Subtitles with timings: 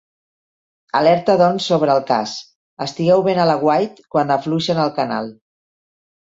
[0.99, 2.33] Alerta doncs sobre el cas:
[2.87, 5.31] estigueu ben a l'aguait quan afluixen el canal.